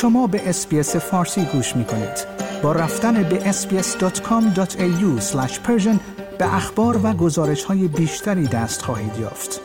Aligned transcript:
شما 0.00 0.26
به 0.26 0.48
اسپیس 0.48 0.96
فارسی 0.96 1.44
گوش 1.44 1.76
می 1.76 1.84
کنید. 1.84 2.26
با 2.62 2.72
رفتن 2.72 3.22
به 3.22 3.52
sbs.com.au 3.52 5.22
به 6.38 6.54
اخبار 6.54 7.00
و 7.06 7.12
گزارش 7.12 7.64
های 7.64 7.88
بیشتری 7.88 8.46
دست 8.46 8.82
خواهید 8.82 9.18
یافت. 9.20 9.60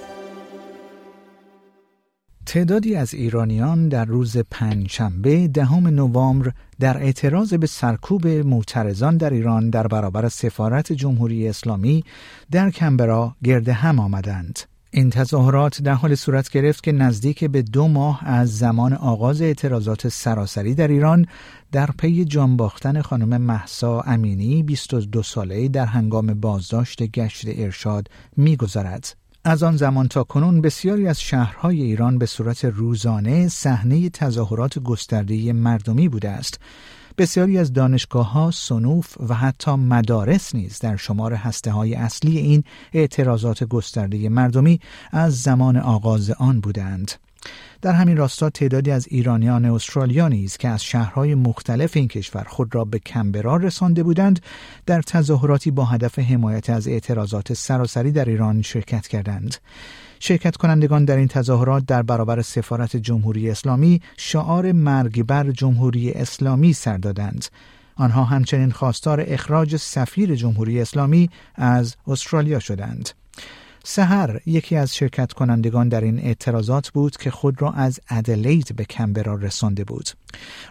تعدادی 2.46 2.96
از 2.96 3.14
ایرانیان 3.14 3.90
در 3.90 4.06
روز 4.06 4.38
پنجشنبه 4.52 5.48
دهم 5.48 5.88
نوامبر 5.88 6.52
در 6.80 6.98
اعتراض 6.98 7.54
به 7.54 7.68
سرکوب 7.68 8.28
معترضان 8.28 9.18
در 9.18 9.30
ایران 9.30 9.70
در 9.70 9.88
برابر 9.88 10.30
سفارت 10.30 10.94
جمهوری 10.94 11.48
اسلامی 11.48 12.04
در 12.52 12.70
کمبرا 12.70 13.36
گرد 13.44 13.70
هم 13.70 14.00
آمدند. 14.00 14.60
این 14.98 15.09
تظاهرات 15.09 15.81
در 15.81 15.94
حال 15.94 16.16
صورت 16.16 16.49
گرفت 16.49 16.84
که 16.84 16.91
نزدیک 16.91 17.44
به 17.44 17.62
دو 17.62 17.88
ماه 17.88 18.27
از 18.27 18.58
زمان 18.58 18.94
آغاز 18.94 19.41
اعتراضات 19.41 20.08
سراسری 20.08 20.76
در 20.76 20.88
ایران 20.88 21.26
در 21.72 21.90
پی 21.99 22.26
جان 22.26 22.58
باختن 22.58 23.02
خانم 23.02 23.41
محسا 23.41 24.02
امینی 24.02 24.63
22 24.63 25.23
ساله 25.23 25.67
در 25.67 25.86
هنگام 25.86 26.34
بازداشت 26.34 27.03
گشت 27.03 27.45
ارشاد 27.48 28.08
میگذرد. 28.38 29.16
از 29.44 29.63
آن 29.63 29.77
زمان 29.77 30.08
تا 30.08 30.23
کنون 30.23 30.62
بسیاری 30.62 31.08
از 31.08 31.22
شهرهای 31.22 31.81
ایران 31.81 32.17
به 32.17 32.25
صورت 32.25 32.66
روزانه 32.66 33.48
صحنه 33.48 34.09
تظاهرات 34.09 34.80
گسترده 34.80 35.53
مردمی 35.53 36.09
بوده 36.09 36.30
است 36.30 36.59
بسیاری 37.18 37.58
از 37.58 37.74
دانشگاه 37.74 38.32
ها، 38.32 38.52
سنوف 38.52 39.16
و 39.30 39.34
حتی 39.34 39.72
مدارس 39.72 40.56
نیز 40.56 40.80
در 40.80 40.96
شمار 40.96 41.34
هسته 41.34 41.72
های 41.72 41.96
اصلی 41.96 42.38
این 42.38 42.64
اعتراضات 42.94 43.64
گسترده 43.64 44.30
مردمی 44.30 44.80
از 45.12 45.42
زمان 45.42 45.78
آغاز 45.78 46.32
آن 46.32 46.59
بودند. 46.59 47.12
در 47.81 47.94
همین 47.94 48.17
راستا 48.17 48.50
تعدادی 48.50 48.92
از 48.92 49.08
ایرانیان 49.09 49.66
استرالیا 49.66 50.28
نیز 50.28 50.58
که 50.58 50.67
از 50.67 50.84
شهرهای 50.84 51.36
مختلف 51.36 51.98
این 51.98 52.08
کشور 52.08 52.44
خود 52.44 52.76
را 52.76 52.86
به 52.86 53.00
کمبرا 53.00 53.58
رسانده 53.58 54.04
بودند 54.04 54.39
در 54.86 55.02
تظاهراتی 55.02 55.72
با 55.72 55.86
هدف 55.86 56.20
حمایت 56.20 56.70
از 56.70 56.88
اعتراضات 56.88 57.54
سراسری 57.54 58.11
در 58.11 58.26
ایران 58.26 58.61
شرکت 58.61 59.08
کردند 59.08 59.56
شرکت 60.19 60.55
کنندگان 60.55 61.05
در 61.05 61.17
این 61.17 61.27
تظاهرات 61.27 61.85
در 61.85 62.02
برابر 62.02 62.41
سفارت 62.41 62.97
جمهوری 62.97 63.49
اسلامی 63.49 64.02
شعار 64.17 64.71
مرگ 64.71 65.23
بر 65.23 65.52
جمهوری 65.52 66.11
اسلامی 66.11 66.73
سر 66.73 66.97
دادند. 66.97 67.45
آنها 67.95 68.23
همچنین 68.23 68.71
خواستار 68.71 69.23
اخراج 69.27 69.75
سفیر 69.75 70.36
جمهوری 70.36 70.81
اسلامی 70.81 71.30
از 71.55 71.95
استرالیا 72.08 72.59
شدند. 72.59 73.09
سهر 73.88 74.39
یکی 74.45 74.75
از 74.75 74.95
شرکت 74.95 75.33
کنندگان 75.33 75.89
در 75.89 76.02
این 76.02 76.19
اعتراضات 76.19 76.89
بود 76.89 77.17
که 77.17 77.31
خود 77.31 77.61
را 77.61 77.72
از 77.72 78.00
ادلید 78.09 78.75
به 78.75 78.86
کمبرا 78.86 79.36
رسانده 79.36 79.83
بود. 79.83 80.09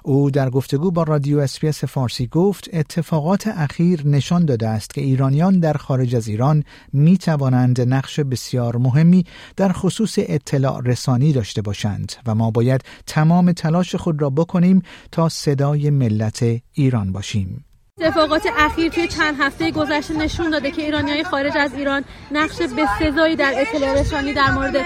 او 0.02 0.30
در 0.30 0.50
گفتگو 0.50 0.90
با 0.90 1.02
رادیو 1.02 1.38
اسپیس 1.38 1.84
فارسی 1.84 2.26
گفت 2.26 2.68
اتفاقات 2.72 3.46
اخیر 3.46 4.06
نشان 4.06 4.44
داده 4.44 4.68
است 4.68 4.94
که 4.94 5.00
ایرانیان 5.00 5.60
در 5.60 5.72
خارج 5.72 6.16
از 6.16 6.28
ایران 6.28 6.64
می 6.92 7.18
توانند 7.18 7.80
نقش 7.80 8.20
بسیار 8.20 8.76
مهمی 8.76 9.24
در 9.56 9.72
خصوص 9.72 10.14
اطلاع 10.18 10.80
رسانی 10.84 11.32
داشته 11.32 11.62
باشند 11.62 12.12
و 12.26 12.34
ما 12.34 12.50
باید 12.50 12.84
تمام 13.06 13.52
تلاش 13.52 13.94
خود 13.94 14.22
را 14.22 14.30
بکنیم 14.30 14.82
تا 15.12 15.28
صدای 15.28 15.90
ملت 15.90 16.44
ایران 16.72 17.12
باشیم. 17.12 17.64
اتفاقات 18.00 18.46
اخیر 18.56 18.92
توی 18.92 19.08
چند 19.08 19.36
هفته 19.40 19.70
گذشته 19.70 20.14
نشون 20.14 20.50
داده 20.50 20.70
که 20.70 20.82
ایرانی 20.82 21.10
های 21.10 21.24
خارج 21.24 21.56
از 21.56 21.74
ایران 21.74 22.04
نقش 22.30 22.56
بسزایی 22.62 23.36
در 23.36 23.52
اطلاع 23.56 24.00
رسانی 24.00 24.32
در 24.32 24.50
مورد 24.50 24.76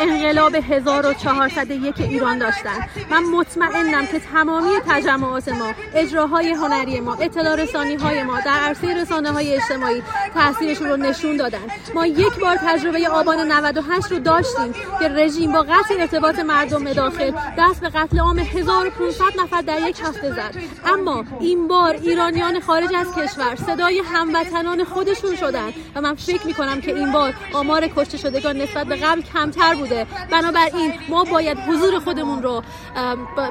انقلاب 0.00 0.54
1401 0.54 2.00
ایران 2.00 2.38
داشتن. 2.38 2.88
من 3.10 3.22
مطمئنم 3.22 4.06
که 4.06 4.18
تمامی 4.18 4.70
تجمعات 4.88 5.48
ما 5.48 5.74
اجراهای 5.94 6.50
هنری 6.50 7.00
ما 7.00 7.14
اطلاع 7.14 7.54
رسانی 7.54 7.94
های 7.94 8.22
ما 8.22 8.40
در 8.40 8.58
عرصه 8.58 8.94
رسانه 8.94 9.30
های 9.30 9.56
اجتماعی 9.56 10.02
تاثیرشون 10.34 10.88
رو 10.88 10.96
نشون 10.96 11.36
دادن. 11.36 11.62
ما 11.94 12.06
یک 12.06 12.40
بار 12.40 12.56
تجربه 12.56 13.08
آبان 13.08 13.52
98 13.52 14.12
رو 14.12 14.18
داشتیم 14.18 14.72
که 14.72 15.08
رژیم 15.08 15.52
با 15.52 15.62
قطع 15.62 15.94
ارتباط 15.98 16.38
مردم 16.38 16.92
داخل 16.92 17.32
دست 17.58 17.80
به 17.80 17.88
قتل 17.88 18.18
عام 18.18 18.38
1500 18.38 19.24
نفر 19.40 19.60
در 19.60 19.88
یک 19.88 20.00
هفته 20.00 20.30
زد. 20.30 20.54
اما 20.86 21.24
این 21.40 21.68
بار 21.68 21.94
ایران 21.94 22.23
ایرانیان 22.24 22.60
خارج 22.60 22.94
از 22.94 23.06
کشور 23.16 23.56
صدای 23.56 24.02
هموطنان 24.12 24.84
خودشون 24.84 25.36
شدن 25.36 25.68
و 25.94 26.00
من 26.00 26.14
فکر 26.14 26.46
می‌کنم 26.46 26.80
که 26.80 26.94
این 26.94 27.12
بار 27.12 27.34
آمار 27.52 27.88
کشته 27.96 28.18
شدگان 28.18 28.56
نسبت 28.56 28.86
به 28.86 28.96
قبل 28.96 29.22
کمتر 29.22 29.74
بوده. 29.74 30.06
بنابراین 30.30 30.92
ما 31.08 31.24
باید 31.24 31.58
حضور 31.58 31.98
خودمون 31.98 32.42
رو 32.42 32.62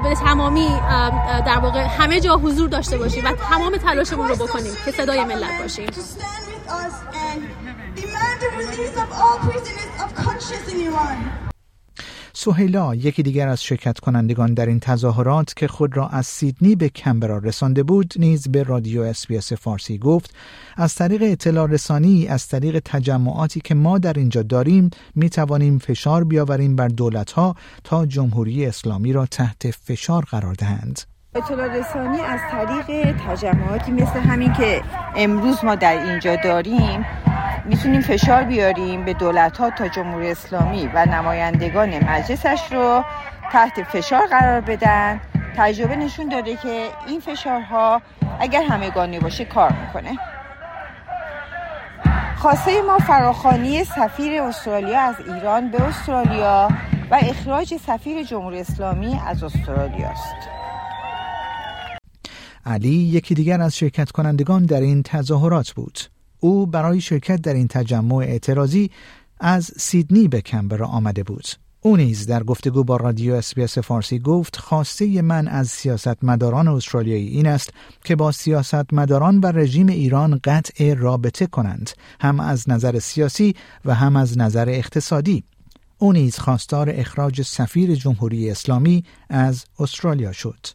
به 0.03 0.15
تمامی 0.15 0.79
در 1.45 1.59
واقع 1.59 1.79
همه 1.79 2.19
جا 2.19 2.37
حضور 2.37 2.69
داشته 2.69 2.97
باشیم 2.97 3.25
و 3.25 3.31
تمام 3.31 3.77
تلاشمون 3.77 4.27
رو 4.27 4.35
بکنیم 4.35 4.73
که 4.85 4.91
صدای 4.91 5.25
ملت 5.25 5.61
باشیم 5.61 5.87
سهیلا 12.43 12.95
یکی 12.95 13.23
دیگر 13.23 13.47
از 13.47 13.63
شرکت 13.63 13.99
کنندگان 13.99 14.53
در 14.53 14.65
این 14.65 14.79
تظاهرات 14.79 15.53
که 15.55 15.67
خود 15.67 15.97
را 15.97 16.07
از 16.07 16.25
سیدنی 16.25 16.75
به 16.75 16.89
کمبرا 16.89 17.37
رسانده 17.37 17.83
بود 17.83 18.13
نیز 18.17 18.47
به 18.51 18.63
رادیو 18.63 19.01
اسپیس 19.01 19.53
فارسی 19.53 19.97
گفت 19.97 20.35
از 20.77 20.95
طریق 20.95 21.21
اطلاع 21.23 21.67
رسانی 21.67 22.27
از 22.27 22.47
طریق 22.47 22.81
تجمعاتی 22.85 23.61
که 23.61 23.75
ما 23.75 23.97
در 23.97 24.13
اینجا 24.13 24.41
داریم 24.41 24.89
می 25.15 25.29
توانیم 25.29 25.77
فشار 25.77 26.23
بیاوریم 26.23 26.75
بر 26.75 26.87
دولت 26.87 27.31
ها 27.31 27.55
تا 27.83 28.05
جمهوری 28.05 28.65
اسلامی 28.65 29.13
را 29.13 29.25
تحت 29.25 29.71
فشار 29.71 30.23
قرار 30.23 30.53
دهند. 30.53 31.01
اطلاع 31.35 31.67
رسانی 31.67 32.19
از 32.19 32.39
طریق 32.51 33.15
تجمعاتی 33.27 33.91
مثل 33.91 34.19
همین 34.19 34.53
که 34.53 34.81
امروز 35.15 35.63
ما 35.63 35.75
در 35.75 36.03
اینجا 36.03 36.35
داریم 36.43 37.05
می‌تونیم 37.65 38.01
فشار 38.01 38.43
بیاریم 38.43 39.05
به 39.05 39.13
دولت 39.13 39.57
ها 39.57 39.69
تا 39.69 39.87
جمهوری 39.87 40.31
اسلامی 40.31 40.89
و 40.93 41.05
نمایندگان 41.05 42.03
مجلسش 42.03 42.61
رو 42.71 43.03
تحت 43.51 43.83
فشار 43.83 44.27
قرار 44.27 44.61
بدن 44.61 45.21
تجربه 45.57 45.95
نشون 45.95 46.29
داده 46.29 46.55
که 46.55 46.87
این 47.07 47.19
فشارها 47.19 48.01
اگر 48.39 48.63
همگانی 48.63 49.19
باشه 49.19 49.45
کار 49.45 49.71
می‌کنه 49.71 50.17
خواسته 52.37 52.81
ما 52.81 52.97
فراخانی 52.97 53.83
سفیر 53.83 54.41
استرالیا 54.41 54.99
از 54.99 55.15
ایران 55.19 55.71
به 55.71 55.83
استرالیا 55.83 56.67
و 57.11 57.19
اخراج 57.21 57.73
سفیر 57.77 58.23
جمهوری 58.23 58.59
اسلامی 58.59 59.19
از 59.27 59.43
استرالیا 59.43 60.09
است. 60.09 60.35
علی 62.65 62.89
یکی 62.89 63.33
دیگر 63.33 63.61
از 63.61 63.75
شرکت 63.75 64.11
کنندگان 64.11 64.65
در 64.65 64.81
این 64.81 65.03
تظاهرات 65.03 65.71
بود. 65.71 66.12
او 66.43 66.65
برای 66.65 67.01
شرکت 67.01 67.41
در 67.41 67.53
این 67.53 67.67
تجمع 67.67 68.15
اعتراضی 68.15 68.91
از 69.39 69.71
سیدنی 69.77 70.27
به 70.27 70.41
کمبرا 70.41 70.87
آمده 70.87 71.23
بود. 71.23 71.45
او 71.81 71.97
نیز 71.97 72.25
در 72.25 72.43
گفتگو 72.43 72.83
با 72.83 72.97
رادیو 72.97 73.33
اسپیس 73.33 73.77
فارسی 73.77 74.19
گفت 74.19 74.55
خواسته 74.57 75.21
من 75.21 75.47
از 75.47 75.67
سیاستمداران 75.67 76.67
استرالیایی 76.67 77.27
این 77.27 77.47
است 77.47 77.69
که 78.03 78.15
با 78.15 78.31
سیاستمداران 78.31 79.39
و 79.39 79.45
رژیم 79.45 79.87
ایران 79.87 80.39
قطع 80.43 80.93
رابطه 80.93 81.47
کنند 81.47 81.89
هم 82.21 82.39
از 82.39 82.69
نظر 82.69 82.99
سیاسی 82.99 83.55
و 83.85 83.95
هم 83.95 84.15
از 84.15 84.37
نظر 84.37 84.69
اقتصادی 84.69 85.43
او 85.97 86.13
نیز 86.13 86.39
خواستار 86.39 86.89
اخراج 86.89 87.41
سفیر 87.41 87.95
جمهوری 87.95 88.51
اسلامی 88.51 89.03
از 89.29 89.65
استرالیا 89.79 90.31
شد 90.31 90.67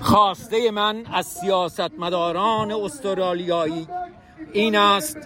خواسته 0.00 0.70
من 0.70 1.06
از 1.12 1.26
سیاستمداران 1.26 2.72
استرالیایی 2.72 3.86
این 4.52 4.76
است 4.76 5.18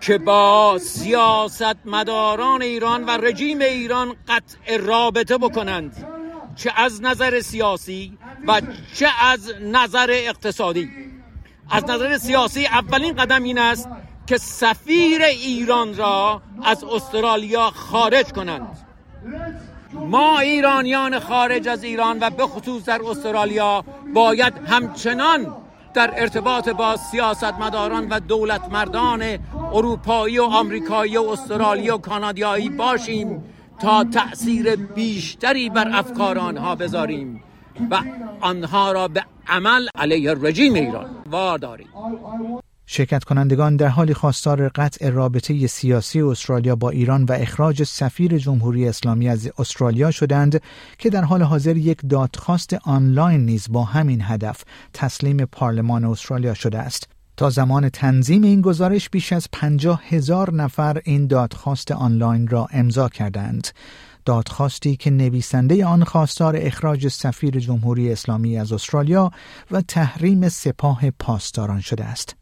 که 0.00 0.18
با 0.18 0.78
سیاست 0.78 1.76
مداران 1.84 2.62
ایران 2.62 3.04
و 3.04 3.10
رژیم 3.10 3.60
ایران 3.60 4.16
قطع 4.28 4.76
رابطه 4.76 5.38
بکنند 5.38 6.06
چه 6.56 6.72
از 6.76 7.02
نظر 7.02 7.40
سیاسی 7.40 8.18
و 8.46 8.60
چه 8.94 9.08
از 9.22 9.52
نظر 9.60 10.10
اقتصادی. 10.10 10.90
از 11.70 11.84
نظر 11.84 12.18
سیاسی 12.18 12.66
اولین 12.66 13.16
قدم 13.16 13.42
این 13.42 13.58
است 13.58 13.88
که 14.26 14.38
سفیر 14.38 15.22
ایران 15.22 15.96
را 15.96 16.42
از 16.64 16.84
استرالیا 16.84 17.70
خارج 17.70 18.32
کنند. 18.32 18.78
ما 19.92 20.38
ایرانیان 20.38 21.18
خارج 21.18 21.68
از 21.68 21.84
ایران 21.84 22.18
و 22.20 22.30
به 22.30 22.46
خصوص 22.46 22.84
در 22.84 23.00
استرالیا 23.06 23.84
باید 24.14 24.52
همچنان 24.66 25.56
در 25.94 26.10
ارتباط 26.16 26.68
با 26.68 26.96
سیاستمداران 26.96 28.08
و 28.08 28.20
دولتمردان 28.20 29.38
اروپایی 29.72 30.38
و 30.38 30.42
آمریکایی 30.42 31.16
و 31.16 31.22
استرالی 31.22 31.90
و 31.90 31.98
کانادایی 31.98 32.68
باشیم 32.68 33.44
تا 33.80 34.04
تأثیر 34.04 34.76
بیشتری 34.76 35.70
بر 35.70 35.88
افکار 35.98 36.38
آنها 36.38 36.74
بذاریم 36.74 37.42
و 37.90 37.98
آنها 38.40 38.92
را 38.92 39.08
به 39.08 39.24
عمل 39.48 39.88
علیه 39.94 40.34
رژیم 40.34 40.74
ایران 40.74 41.10
واداریم. 41.30 41.88
شرکت 42.92 43.24
کنندگان 43.24 43.76
در 43.76 43.88
حال 43.88 44.12
خواستار 44.12 44.68
قطع 44.68 45.10
رابطه 45.10 45.66
سیاسی 45.66 46.22
استرالیا 46.22 46.76
با 46.76 46.90
ایران 46.90 47.24
و 47.24 47.32
اخراج 47.32 47.82
سفیر 47.82 48.38
جمهوری 48.38 48.88
اسلامی 48.88 49.28
از 49.28 49.50
استرالیا 49.58 50.10
شدند 50.10 50.62
که 50.98 51.10
در 51.10 51.24
حال 51.24 51.42
حاضر 51.42 51.76
یک 51.76 51.98
دادخواست 52.08 52.74
آنلاین 52.74 53.44
نیز 53.44 53.66
با 53.70 53.84
همین 53.84 54.22
هدف 54.22 54.62
تسلیم 54.94 55.44
پارلمان 55.44 56.04
استرالیا 56.04 56.54
شده 56.54 56.78
است. 56.78 57.08
تا 57.36 57.50
زمان 57.50 57.88
تنظیم 57.88 58.42
این 58.42 58.60
گزارش 58.60 59.10
بیش 59.10 59.32
از 59.32 59.48
پنجاه 59.52 60.02
هزار 60.08 60.54
نفر 60.54 61.00
این 61.04 61.26
دادخواست 61.26 61.92
آنلاین 61.92 62.48
را 62.48 62.66
امضا 62.72 63.08
کردند. 63.08 63.68
دادخواستی 64.24 64.96
که 64.96 65.10
نویسنده 65.10 65.86
آن 65.86 66.04
خواستار 66.04 66.56
اخراج 66.56 67.08
سفیر 67.08 67.58
جمهوری 67.58 68.12
اسلامی 68.12 68.58
از 68.58 68.72
استرالیا 68.72 69.30
و 69.70 69.80
تحریم 69.80 70.48
سپاه 70.48 71.10
پاسداران 71.10 71.80
شده 71.80 72.04
است. 72.04 72.39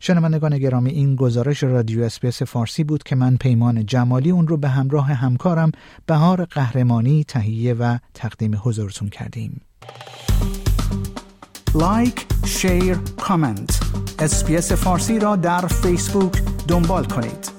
شنوندگان 0.00 0.58
گرامی 0.58 0.90
این 0.90 1.16
گزارش 1.16 1.62
رادیو 1.62 2.02
SBS 2.02 2.42
فارسی 2.42 2.84
بود 2.84 3.02
که 3.02 3.16
من 3.16 3.36
پیمان 3.36 3.86
جمالی 3.86 4.30
اون 4.30 4.48
رو 4.48 4.56
به 4.56 4.68
همراه 4.68 5.12
همکارم 5.12 5.72
بهار 6.06 6.44
قهرمانی 6.44 7.24
تهیه 7.24 7.74
و 7.74 7.98
تقدیم 8.14 8.60
حضورتون 8.62 9.08
کردیم. 9.08 9.60
like، 11.74 12.26
share، 12.46 12.96
comment 13.20 13.80
SBS 14.18 14.72
فارسی 14.72 15.18
را 15.18 15.36
در 15.36 15.66
فیسبوک 15.66 16.42
دنبال 16.68 17.04
کنید. 17.04 17.53